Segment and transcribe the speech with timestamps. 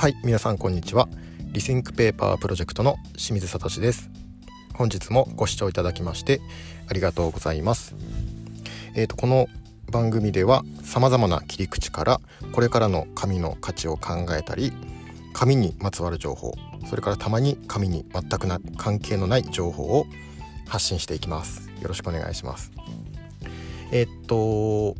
[0.00, 1.10] はい皆さんこんにちは。
[1.52, 4.08] Rethink Paper Project の清水聡です。
[4.72, 6.40] 本日もご視聴いただきまして
[6.88, 7.94] ありがとうございます。
[8.94, 9.46] えーとこの
[9.90, 12.20] 番組では様々な切り口から
[12.52, 14.72] これからの紙の価値を考えたり
[15.34, 16.54] 紙にまつわる情報
[16.86, 20.06] それからたまに紙に全くな関係のない情報を
[20.66, 21.70] 発信していきます。
[21.82, 22.72] よろしくお願いします。
[23.92, 24.96] えっ、と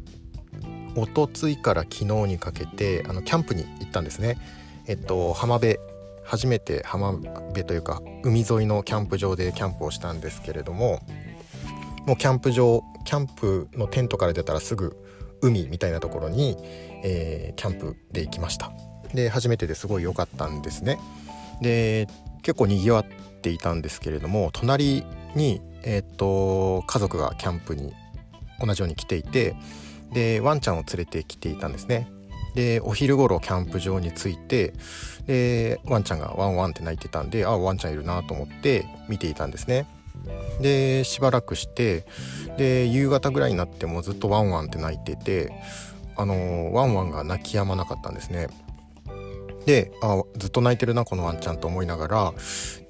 [0.95, 4.37] おとついから昨日にかけてあのキャンプに行ったんですね。
[4.87, 5.79] えっと浜辺
[6.25, 11.01] 初めて浜辺というか海沿いのキャンプ場でキャンプをしたんですけれども
[12.07, 14.97] もうキャンプ場キャンプのテントから出たらすぐ
[15.43, 16.57] 海みたいなところに、
[17.03, 18.73] えー、キャンプで行きました。
[19.15, 20.99] で初めてですごい良かったんですね。
[21.61, 22.07] で
[22.43, 23.05] 結構にぎわっ
[23.43, 27.93] ていたんですけれども隣に、えー、っと家族がキャンプに
[28.65, 29.57] 同じように来ていて
[30.13, 32.09] でワンちゃんを連れてきていたんですね。
[32.55, 34.73] でお昼頃キャンプ場に着いて
[35.27, 39.87] でワンちゃんがワンワンって鳴いてたんであワンちゃんいるなと思って見ていたんですね。
[40.61, 42.05] でしばらくして
[42.59, 45.53] で夕方ぐらいになってもずっとワンワンって鳴いてて
[46.17, 48.49] あのワンワンが泣き止まなかったんですね。
[49.67, 52.35] であずっと泣いてるなこのワンちゃんと思いながら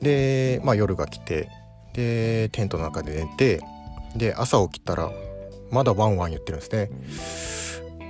[0.01, 1.49] で、まあ、夜が来て
[1.95, 3.61] でテントの中で寝て
[4.17, 5.11] で朝起きたら
[5.71, 6.91] まだワンワン言ってるんですね。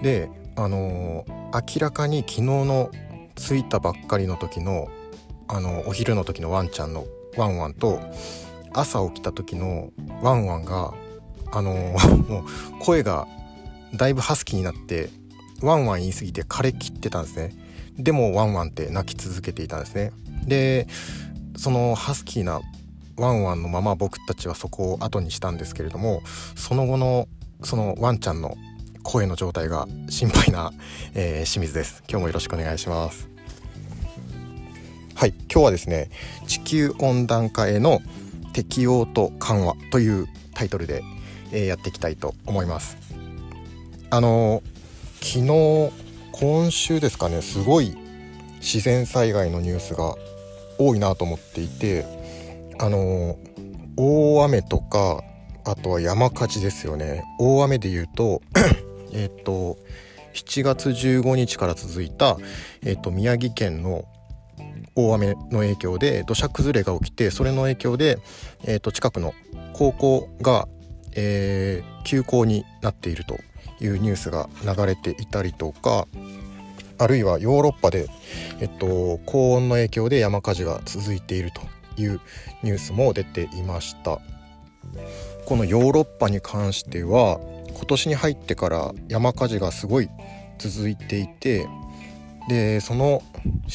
[0.03, 2.91] であのー、明らかに昨日の
[3.35, 4.89] 着いたばっかりの時の
[5.49, 8.01] あのお昼の時のワンちゃんのワンワンと
[8.73, 9.91] 朝起きた時の
[10.23, 10.95] ワンワンが
[11.53, 12.45] あのー、 もう
[12.79, 13.27] 声が
[13.95, 15.11] だいぶハスキーになって
[15.61, 17.53] ワンワン言い過ぎて枯れきってたんですね。
[17.99, 20.13] でもワンワンって鳴き続けていたんですね。
[20.47, 20.87] で
[21.57, 22.61] そのハスキーな
[23.17, 26.23] ワンワンのまま僕たちはそこを後にしたんですけれども
[26.57, 27.29] その後の
[27.63, 28.57] そのワンちゃんの
[29.03, 30.73] 声の状態が心配な、
[31.15, 32.03] えー、清水です。
[32.09, 33.29] 今日もよろしくお願いします。
[35.15, 36.09] はい今日はですね
[36.47, 38.01] 地球温暖化への
[38.55, 41.03] 適応と緩和というタイトルで、
[41.53, 42.97] えー、やっていきたいと思います。
[44.11, 44.63] あの
[45.21, 45.93] 昨日
[46.33, 47.97] 今週ですかねすごい
[48.61, 50.15] 自然災害のニュースが
[50.79, 52.07] 多いなと思っていて
[52.79, 53.37] あの
[53.97, 55.23] 大雨とか
[55.65, 57.25] あとは山火事ですよね。
[57.39, 58.41] 大雨で言うと
[59.13, 59.79] えっ、と
[60.35, 62.37] 7月15日から続いた、
[62.85, 64.05] えっ、と、宮城県の
[64.95, 68.19] 大雨の影響で土砂崩れが起きてそれの影響で、
[68.65, 69.35] えっと、近くの
[69.73, 70.69] 高校が、
[71.15, 73.39] えー、休校になっていると
[73.81, 76.07] いうニュースが流れていたりとか
[76.99, 78.09] あるいはヨーロッパで、
[78.61, 81.63] えっと、高温の影響で山火事が続いていると
[82.01, 82.21] いう
[82.63, 84.21] ニュースも出ていました。
[85.47, 87.41] このヨーロッパに関しては
[87.75, 90.09] 今年に入ってから山火事がすごい
[90.59, 91.67] 続いていて
[92.49, 93.23] でその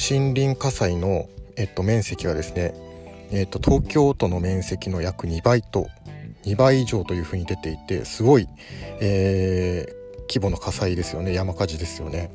[0.09, 2.73] 森林火災の、えっと、面積がですね、
[3.31, 5.87] えっと、東京都の面積の約2倍と
[6.43, 8.47] 2倍以上というふうに出ていてすごい、
[9.01, 12.31] えー、規模の火災ですよね山火事ですよね。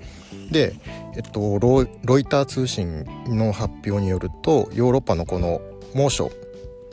[0.50, 0.74] で、
[1.14, 1.82] えっと、ロ
[2.18, 5.60] イター通信の発表によるとヨーロッパのこの
[5.94, 6.32] 猛暑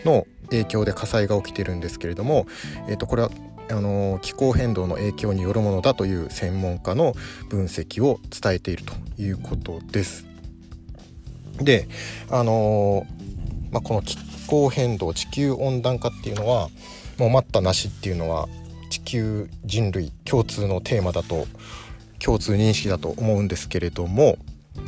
[0.06, 2.46] の影響で火災が起きてるんですけれども、
[2.88, 3.32] えっと、これは
[3.70, 7.14] あの気候変動の影響によるものだという専門家の
[7.50, 10.26] 分析を伝えているということです。
[11.60, 11.88] で
[12.30, 13.06] あの
[13.72, 14.18] まあ、この気
[14.48, 16.70] 候変動地球温暖化っていうのは
[17.18, 18.48] もう待ったなしっていうのは
[18.90, 21.48] 地球人類共通のテーマだと
[22.20, 24.38] 共通認識だと思うんですけれども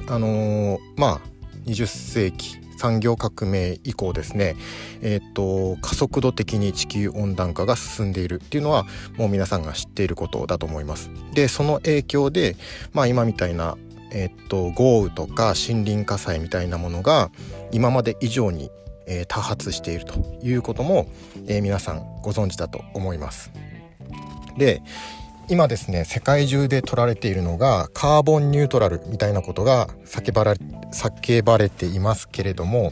[0.08, 1.22] あのまあ
[1.66, 4.56] 20世紀産業革命以降ですね、
[5.02, 8.86] えー、と加速度的に地球温暖化が進んでいるっていうのは
[9.18, 11.12] もう皆さんが知っていることだと思います。
[11.34, 12.56] でその影響で、
[12.94, 13.78] まあ、今みたいな、
[14.14, 17.32] えー、と豪雨とか森林火災みたいなものが
[17.72, 18.72] 今まで以上に、
[19.08, 21.08] えー、多発しているということも、
[21.48, 23.52] え皆さんご存知だと思います。
[24.58, 24.82] で
[25.50, 32.92] 今ですね世界中で取られているのがカーボンニュートラルみたいなことが叫ばれ叫ばれていますけれども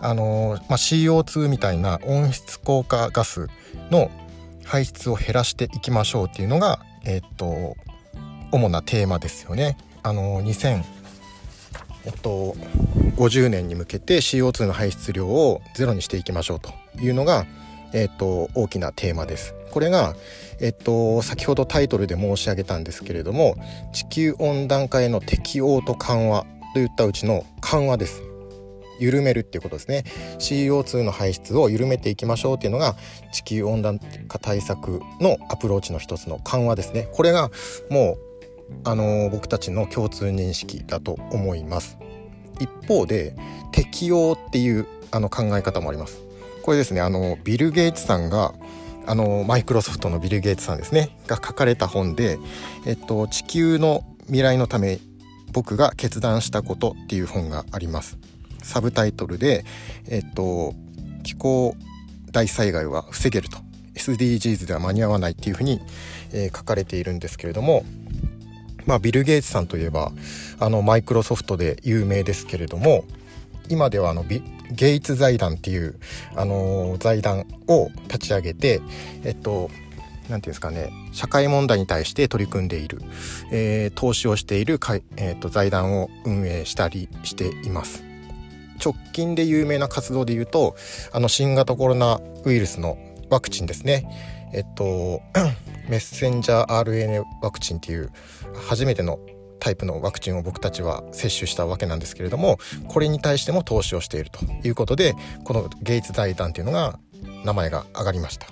[0.00, 3.48] あの、まあ、CO2 みたいな温室効果ガス
[3.90, 4.10] の
[4.64, 7.76] 排出を減らしていきましょうっていうのが、えっと、
[8.52, 9.76] 主なテーマですよね。
[10.02, 10.82] あの2000
[12.04, 12.56] えっと、
[13.16, 17.46] 50年に向けて CO2 の排出量をゼロにしていきましょうというのが、
[17.92, 19.54] えっと、大きなテーマです。
[19.70, 20.14] これが、
[20.60, 23.56] えっと、先ほどタイトルで申し上げたんですけれども
[23.92, 28.22] 地球温暖化への適応と緩和といったうちの緩和です。
[29.00, 30.04] 緩めるっていうことですね。
[30.38, 32.94] CO2 の排出を緩めていきましょうっていうのが
[33.32, 33.98] 地球温暖
[34.28, 37.08] 化対策のアプローチの一つの緩和ですね。
[37.12, 37.50] これが
[37.90, 38.32] もう
[38.84, 41.98] あの僕たちの共通認識だと思います。
[42.60, 43.34] 一方で
[43.72, 46.20] 適用っていうあの考え方もあります。
[46.62, 48.54] これですねあのビル・ゲイツさんが
[49.06, 52.38] あのマイクロソフトのビル・ゲイツさんですねが書かれた本で、
[52.86, 55.00] えっと、地球の未来のため
[55.52, 58.16] 僕が決断したことっていう本があります。
[58.62, 59.64] サブタイトルで
[60.08, 60.74] えっと
[61.24, 61.74] 気候
[62.30, 63.58] 大災害は防げると。
[63.94, 65.80] SDGs では間に合わないっていうふうに、
[66.32, 67.84] えー、書かれているんですけれども
[68.86, 70.12] まあビル・ゲイツさんといえば
[70.58, 73.04] あのマイクロソフトで有名ですけれども
[73.72, 74.22] 今ではあの
[74.70, 75.98] ゲイツ財団っていう、
[76.36, 78.82] あのー、財団を立ち上げて
[79.24, 83.00] えっと何て言うんですかね社会問題に対して取り組んでいる、
[83.50, 88.04] えー、投資をしているかい、えーと、財団を運営したりしています。
[88.84, 90.76] 直近で有名な活動で言うと
[91.12, 92.98] あの新型コロナウイルスの
[93.30, 94.04] ワクチンですね。
[94.52, 95.22] えっと
[95.88, 98.10] メッセンジャー RNA ワクチンっていう
[98.68, 99.18] 初めての
[99.62, 105.14] タイプのワクチンを僕たちは接種したわけなんですけれどもこれに対しても投資をしているということで
[105.44, 106.98] このゲイツ財団というのが
[107.44, 108.48] 名前が挙がりました。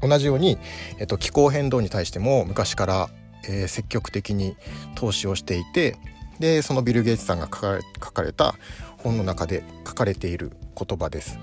[0.00, 0.56] 同じように、
[1.00, 3.08] えっと、気候変動に対しても昔から、
[3.48, 4.56] えー、積極的に
[4.94, 5.96] 投資をしていて
[6.38, 8.54] でそのビル・ゲイツさんが書かれ書かれた
[8.98, 11.40] 本の中で書かれている言葉です。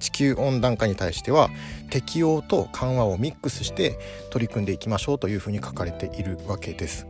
[0.00, 1.48] 地球温暖化に対しては
[1.90, 4.00] 適応と緩和をミックスして
[4.30, 7.06] 取り組んでいきましょうというふうに書かれているわけです。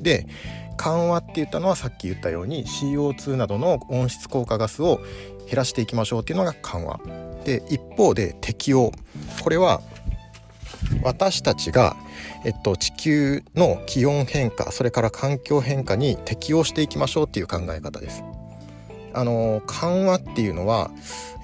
[0.00, 0.26] で
[0.76, 5.00] 緩和って言ったのはさっき言ったように CO2 などの温室効果ガスを
[5.46, 7.00] 減らしていきましょうっていうのが緩和
[7.44, 8.92] で一方で適応
[9.42, 9.80] これは
[11.02, 11.96] 私たちが、
[12.44, 18.22] えっと、地球の気温変化それから環境変化に適応していきましょうっていう考え方です。
[19.14, 20.90] あの緩和っていうのは、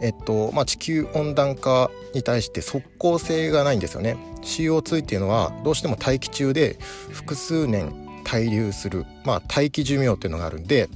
[0.01, 4.17] えっとまあ、地球温暖化に対して即効性がないんですよね。
[4.41, 6.79] CO2 っていうのはどうしても大気中で
[7.11, 10.91] 複数年滞留する、まあ、大気寿命っていうのがあるんで、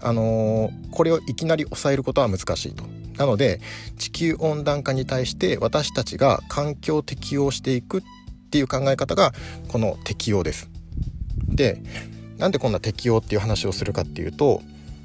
[0.00, 2.84] あのー、これをいきなり抑えることは難しいと。
[3.16, 3.60] なので
[3.98, 8.02] 地球温暖化に対して私たちが環境適応していくっ
[8.50, 9.32] ていう考え方が
[9.68, 10.70] この適応です。
[11.48, 11.80] で
[12.38, 14.62] なんでこんな適応っていう話をするかっていうと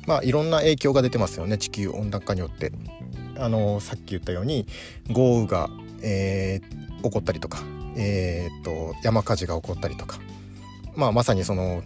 [0.08, 2.72] まあいろんな影響が出てますよね地球温暖化によって。
[3.38, 4.66] あのー、さっき言ったように
[5.12, 5.70] 豪雨が、
[6.02, 7.60] えー、起こったりとか、
[7.96, 10.18] えー、っと山火事が起こったりとか
[10.98, 11.84] まあ、まさにその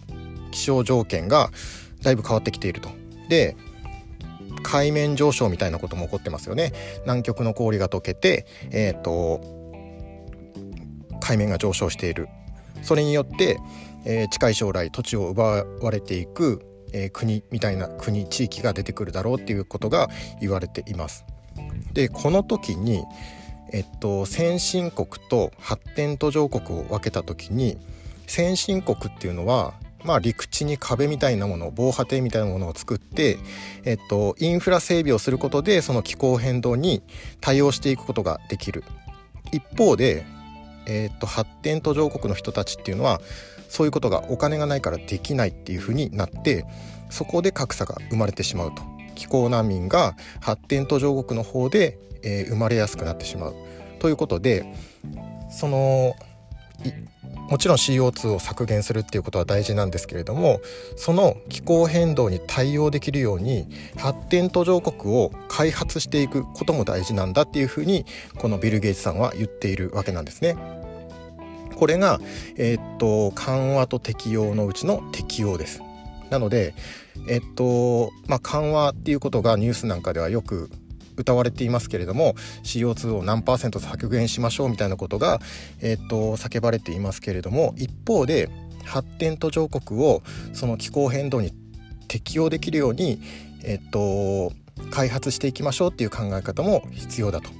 [0.50, 1.50] 気象条件が
[2.02, 2.90] だいぶ変わってきていると。
[3.28, 3.56] で
[4.62, 6.72] 海面上昇みたいなことも起こってますよね。
[7.02, 9.40] 南極の氷が溶けて、えーと、
[11.20, 12.28] 海面が上昇している。
[12.82, 13.58] それによって、
[14.04, 20.08] えー、近い将来土地を奪われていく、えー、国みたいな国地域が出てくるだろうっていうことが
[20.40, 21.24] 言われています。
[21.92, 23.04] でこの時に、
[23.72, 27.78] えっと、先進国と発展途上国を分けた時に
[28.32, 29.74] 先進国っていうのは
[30.04, 33.38] まあ、陸地に壁みたいなもの防波堤みたいなものを作って、
[33.84, 37.04] えっと、インフラ整備をすることでその気候変動に
[37.40, 38.82] 対応していくことができる。
[39.52, 40.24] 一方で、
[40.86, 43.20] えっと、発展途上国の人たちっていうのは
[43.68, 46.64] そういうことがお金がないからできないっていうふうになって
[47.10, 48.82] そこで格差が生まれてしまうと。
[49.14, 53.54] 気候難民が発展途上国の方で、えー、生まれやすくなってしまう。
[54.00, 54.74] ということで
[55.48, 56.16] その
[57.52, 60.62] もちろん CO2 を削減するっていうことは大事なんですけれども
[60.96, 68.06] その気候変動に対応できるように発展途上国を開発していくことも大事なんだっていうふうに
[68.38, 70.56] このビル・ゲイツさんは言っているわけなんですね。
[71.76, 72.20] これが、
[72.56, 75.82] えー、っと緩和と適用のうちの適用です。
[76.30, 76.74] なので、
[77.28, 80.70] えっとまあ、緩和っていうことがニュースなんかではよく
[81.22, 85.40] 歌われていますけれども CO2 を何パーセント削減しましょうみたいなことが、
[85.80, 88.50] えー、っと叫ばれていますけれども一方で
[88.84, 91.52] 発展途上国をその気候変動に
[92.08, 93.20] 適応できるように、
[93.64, 94.52] えー、っと
[94.90, 97.50] 開発していきましょうっていう考え方も必要だと。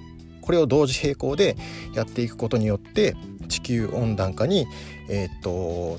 [0.42, 1.56] これを同時並行で
[1.94, 3.14] やっていくことによって
[3.48, 4.66] 地球温暖化に、
[5.08, 5.98] えー、っと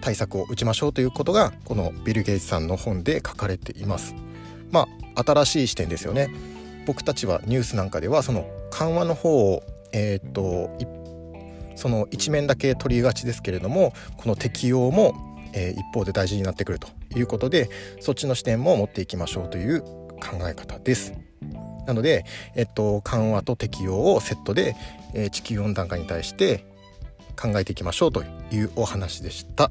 [0.00, 4.14] 対策を打ちましょうということがこのビル・ゲイツさんの本で書かれています。
[4.70, 6.28] まあ新しい視点ですよね。
[6.86, 9.62] 僕たちはニュースなんかではその緩和の方を
[9.92, 10.70] えー、っと
[11.76, 15.14] その一面だけ取りがちですけれどもこの適用も、
[15.52, 17.68] えー、一方で大事になってくるということで
[18.00, 21.12] そっちの視点も持っていきましょうという考え方です。
[21.86, 22.24] なので、
[22.54, 24.74] えっと、緩和と適用をセットで、
[25.12, 26.64] えー、地球温暖化に対して
[27.36, 29.70] 考えていきましょうというお話でした。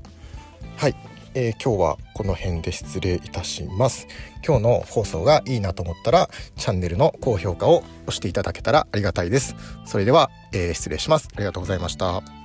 [0.77, 0.96] はい、
[1.35, 4.07] えー、今日はこの辺で失礼いたします。
[4.45, 9.55] 今日の放送がいいなと思ったらチャンネルの高評価を押していただけたらありがたいです。
[9.85, 11.29] それでは、えー、失礼します。
[11.35, 12.42] ありがとうございました。